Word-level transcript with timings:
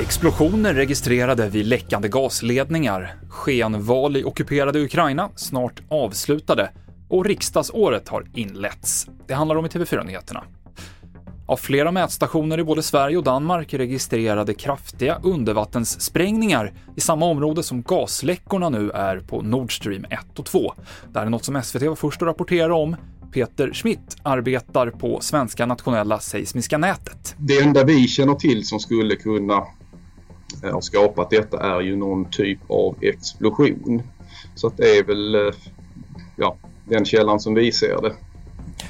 Explosioner 0.00 0.74
registrerade 0.74 1.48
vid 1.48 1.66
läckande 1.66 2.08
gasledningar, 2.08 3.14
skenval 3.28 4.16
i 4.16 4.24
ockuperade 4.24 4.80
Ukraina 4.80 5.30
snart 5.36 5.82
avslutade 5.88 6.70
och 7.08 7.24
riksdagsåret 7.24 8.08
har 8.08 8.26
inletts. 8.34 9.06
Det 9.26 9.34
handlar 9.34 9.56
om 9.56 9.66
i 9.66 9.68
TV4-nyheterna. 9.68 10.44
Av 11.46 11.56
flera 11.56 11.92
mätstationer 11.92 12.58
i 12.60 12.64
både 12.64 12.82
Sverige 12.82 13.16
och 13.16 13.24
Danmark 13.24 13.74
registrerade 13.74 14.54
kraftiga 14.54 15.18
undervattenssprängningar 15.22 16.72
i 16.96 17.00
samma 17.00 17.26
område 17.26 17.62
som 17.62 17.82
gasläckorna 17.82 18.68
nu 18.68 18.90
är 18.90 19.20
på 19.20 19.42
Nord 19.42 19.76
Stream 19.76 20.04
1 20.10 20.38
och 20.38 20.46
2. 20.46 20.72
Det 21.12 21.18
här 21.18 21.26
är 21.26 21.30
något 21.30 21.44
som 21.44 21.62
SVT 21.62 21.82
var 21.82 21.96
först 21.96 22.22
att 22.22 22.28
rapportera 22.28 22.74
om. 22.74 22.96
Peter 23.32 23.72
Schmidt 23.72 24.16
arbetar 24.22 24.90
på 24.90 25.20
Svenska 25.20 25.66
nationella 25.66 26.18
seismiska 26.18 26.78
nätet. 26.78 27.34
Det 27.38 27.58
enda 27.58 27.84
vi 27.84 28.08
känner 28.08 28.34
till 28.34 28.66
som 28.66 28.80
skulle 28.80 29.16
kunna 29.16 29.66
har 30.62 30.80
skapat 30.80 31.30
detta 31.30 31.76
är 31.76 31.80
ju 31.80 31.96
någon 31.96 32.24
typ 32.30 32.58
av 32.68 32.96
explosion. 33.00 34.02
Så 34.54 34.66
att 34.66 34.76
det 34.76 34.98
är 34.98 35.04
väl 35.04 35.34
eh, 35.34 35.54
ja, 36.36 36.56
den 36.84 37.04
källan 37.04 37.40
som 37.40 37.54
vi 37.54 37.72
ser 37.72 38.02
det. 38.02 38.12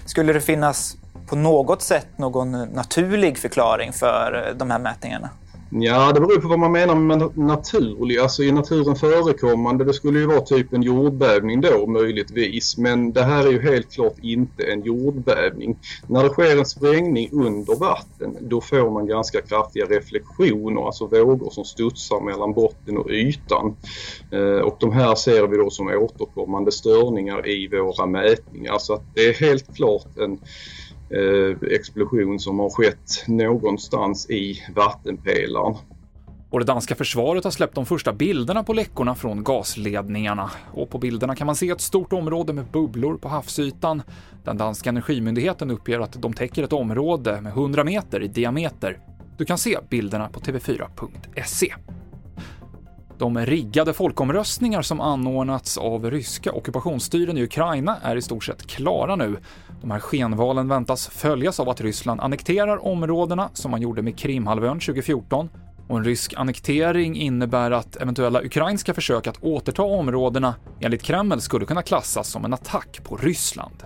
Skulle 0.05 0.33
det 0.33 0.41
finnas 0.41 0.97
på 1.27 1.37
något 1.37 1.83
sätt 1.83 2.19
någon 2.19 2.53
naturlig 2.53 3.39
förklaring 3.39 3.93
för 3.93 4.47
eh, 4.49 4.57
de 4.57 4.71
här 4.71 4.79
mätningarna? 4.79 5.31
Ja, 5.75 6.13
det 6.13 6.21
beror 6.21 6.41
på 6.41 6.49
vad 6.49 6.59
man 6.59 6.73
menar 6.73 6.95
med 6.95 7.37
naturlig. 7.37 8.19
Alltså 8.19 8.43
i 8.43 8.53
naturen 8.53 8.97
förekommande, 8.97 9.85
det 9.85 9.93
skulle 9.93 10.19
ju 10.19 10.27
vara 10.27 10.41
typ 10.41 10.73
en 10.73 10.83
jordbävning 10.83 11.61
då 11.61 11.87
möjligtvis. 11.87 12.77
Men 12.79 13.13
det 13.13 13.23
här 13.23 13.47
är 13.47 13.51
ju 13.51 13.61
helt 13.61 13.93
klart 13.93 14.19
inte 14.19 14.63
en 14.63 14.83
jordbävning. 14.83 15.79
När 16.07 16.23
det 16.23 16.29
sker 16.29 16.59
en 16.59 16.67
sprängning 16.67 17.29
under 17.33 17.79
vatten, 17.81 18.37
då 18.41 18.61
får 18.61 18.91
man 18.91 19.07
ganska 19.07 19.41
kraftiga 19.41 19.85
reflektioner, 19.85 20.87
alltså 20.87 21.07
vågor 21.07 21.51
som 21.51 21.65
studsar 21.65 22.21
mellan 22.21 22.53
botten 22.53 22.99
och 22.99 23.11
ytan. 23.11 23.77
Eh, 24.31 24.61
och 24.65 24.77
de 24.81 24.93
här 24.93 25.15
ser 25.15 25.47
vi 25.47 25.57
då 25.57 25.71
som 25.71 25.89
återkommande 25.89 26.73
störningar 26.73 27.49
i 27.49 27.69
våra 27.69 28.07
mätningar. 28.07 28.79
Så 28.79 28.95
att 28.95 29.05
det 29.15 29.21
är 29.21 29.35
helt 29.35 29.75
klart 29.75 30.19
en 30.19 30.39
Eh, 31.13 31.69
explosion 31.71 32.39
som 32.39 32.59
har 32.59 32.71
skett 32.71 33.25
någonstans 33.27 34.31
i 34.31 34.63
vattenpelaren. 34.75 35.75
Och 36.51 36.59
det 36.59 36.65
danska 36.65 36.95
försvaret 36.95 37.45
har 37.45 37.51
släppt 37.51 37.75
de 37.75 37.87
första 37.87 38.13
bilderna 38.13 38.65
på 38.65 38.73
läckorna 38.73 39.15
från 39.15 39.45
gasledningarna. 39.45 40.51
Och 40.73 40.91
på 40.91 40.99
bilderna 40.99 41.37
kan 41.37 41.47
man 41.47 41.57
se 41.57 41.71
ett 41.71 41.81
stort 41.81 42.13
område 42.13 42.53
med 42.53 42.65
bubblor 42.65 43.17
på 43.17 43.29
havsytan. 43.29 44.03
Den 44.45 44.57
danska 44.57 44.91
energimyndigheten 44.91 45.71
uppger 45.71 46.01
att 46.01 46.23
de 46.23 46.33
täcker 46.33 46.63
ett 46.63 46.73
område 46.73 47.41
med 47.41 47.53
100 47.53 47.85
meter 47.85 48.23
i 48.23 48.29
diameter. 48.29 48.99
Du 49.39 49.45
kan 49.45 49.59
se 49.59 49.79
bilderna 49.91 50.29
på 50.29 50.41
tv4.se. 50.41 51.75
De 53.23 53.39
riggade 53.47 53.93
folkomröstningar 53.93 54.83
som 54.83 55.01
anordnats 55.01 55.79
av 55.79 56.11
ryska 56.11 56.53
ockupationsstyren 56.53 57.39
i 57.39 57.43
Ukraina 57.43 57.97
är 58.03 58.17
i 58.17 58.23
stort 58.23 58.45
sett 58.45 58.67
klara 58.67 59.17
nu. 59.17 59.37
De 59.81 59.91
här 59.91 59.99
skenvalen 59.99 60.69
väntas 60.69 61.09
följas 61.09 61.61
av 61.61 61.69
att 61.69 61.81
Ryssland 61.81 62.21
annekterar 62.21 62.87
områdena 62.87 63.51
som 63.55 63.71
man 63.71 63.83
gjorde 63.83 64.03
med 64.03 64.19
Krimhalvön 64.19 64.81
2014 64.81 65.49
och 65.89 65.99
en 65.99 66.05
rysk 66.05 66.35
annektering 66.37 67.17
innebär 67.17 67.71
att 67.71 67.97
eventuella 67.97 68.43
ukrainska 68.43 68.95
försök 68.95 69.27
att 69.27 69.43
återta 69.43 69.83
områdena 69.83 70.55
enligt 70.81 71.03
Kreml 71.03 71.41
skulle 71.41 71.67
kunna 71.67 71.83
klassas 71.83 72.29
som 72.29 72.45
en 72.45 72.53
attack 72.53 73.01
på 73.05 73.17
Ryssland. 73.17 73.85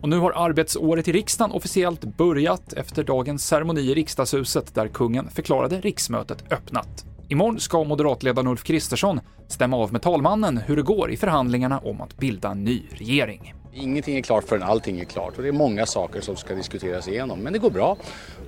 Och 0.00 0.08
nu 0.08 0.18
har 0.18 0.32
arbetsåret 0.32 1.08
i 1.08 1.12
riksdagen 1.12 1.52
officiellt 1.52 2.16
börjat 2.16 2.72
efter 2.72 3.04
dagens 3.04 3.46
ceremoni 3.46 3.80
i 3.80 3.94
riksdagshuset 3.94 4.74
där 4.74 4.88
kungen 4.88 5.30
förklarade 5.30 5.80
riksmötet 5.80 6.52
öppnat. 6.52 7.06
Imorgon 7.32 7.60
ska 7.60 7.84
moderatledaren 7.84 8.48
Ulf 8.48 8.62
Kristersson 8.62 9.20
stämma 9.48 9.76
av 9.76 9.92
med 9.92 10.02
talmannen 10.02 10.56
hur 10.56 10.76
det 10.76 10.82
går 10.82 11.10
i 11.10 11.16
förhandlingarna 11.16 11.78
om 11.78 12.00
att 12.00 12.16
bilda 12.16 12.50
en 12.50 12.64
ny 12.64 12.82
regering. 12.90 13.54
Ingenting 13.72 14.16
är 14.16 14.22
klart 14.22 14.44
förrän 14.44 14.62
allting 14.62 15.00
är 15.00 15.04
klart 15.04 15.36
och 15.36 15.42
det 15.42 15.48
är 15.48 15.52
många 15.52 15.86
saker 15.86 16.20
som 16.20 16.36
ska 16.36 16.54
diskuteras 16.54 17.08
igenom. 17.08 17.38
Men 17.40 17.52
det 17.52 17.58
går 17.58 17.70
bra 17.70 17.96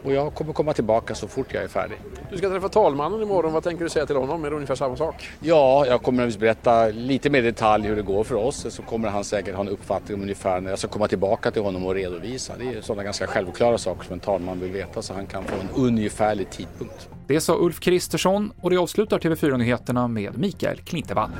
och 0.04 0.12
jag 0.12 0.34
kommer 0.34 0.52
komma 0.52 0.72
tillbaka 0.72 1.14
så 1.14 1.28
fort 1.28 1.46
jag 1.54 1.62
är 1.62 1.68
färdig. 1.68 1.98
Du 2.30 2.38
ska 2.38 2.48
träffa 2.48 2.68
talmannen 2.68 3.22
imorgon. 3.22 3.52
Vad 3.52 3.64
tänker 3.64 3.84
du 3.84 3.90
säga 3.90 4.06
till 4.06 4.16
honom? 4.16 4.44
Är 4.44 4.50
det 4.50 4.56
ungefär 4.56 4.74
samma 4.74 4.96
sak? 4.96 5.28
Ja, 5.40 5.86
jag 5.86 6.02
kommer 6.02 6.26
att 6.26 6.38
berätta 6.38 6.86
lite 6.88 7.30
mer 7.30 7.42
detalj 7.42 7.86
hur 7.86 7.96
det 7.96 8.02
går 8.02 8.24
för 8.24 8.34
oss. 8.34 8.66
Så 8.70 8.82
kommer 8.82 9.08
han 9.08 9.24
säkert 9.24 9.54
ha 9.54 9.60
en 9.60 9.68
uppfattning 9.68 10.14
om 10.14 10.22
ungefär 10.22 10.60
när 10.60 10.70
jag 10.70 10.78
ska 10.78 10.88
komma 10.88 11.08
tillbaka 11.08 11.50
till 11.50 11.62
honom 11.62 11.86
och 11.86 11.94
redovisa. 11.94 12.52
Det 12.58 12.64
är 12.64 12.80
sådana 12.80 13.02
ganska 13.04 13.26
självklara 13.26 13.78
saker 13.78 14.04
som 14.04 14.12
en 14.12 14.20
talman 14.20 14.60
vill 14.60 14.72
veta 14.72 15.02
så 15.02 15.14
han 15.14 15.26
kan 15.26 15.44
få 15.44 15.54
en 15.60 15.84
ungefärlig 15.86 16.50
tidpunkt. 16.50 17.08
Det 17.32 17.40
sa 17.40 17.56
Ulf 17.56 17.80
Kristersson 17.80 18.52
och 18.60 18.70
det 18.70 18.76
avslutar 18.76 19.18
TV4-nyheterna 19.18 20.08
med 20.08 20.38
Mikael 20.38 20.78
Klintevall. 20.78 21.30